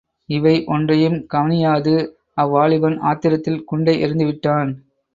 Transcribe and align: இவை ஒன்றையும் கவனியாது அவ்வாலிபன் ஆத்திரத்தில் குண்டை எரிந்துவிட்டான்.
இவை 0.29 0.53
ஒன்றையும் 0.67 1.17
கவனியாது 1.25 1.93
அவ்வாலிபன் 2.37 2.97
ஆத்திரத்தில் 3.03 3.63
குண்டை 3.63 3.95
எரிந்துவிட்டான். 4.03 4.71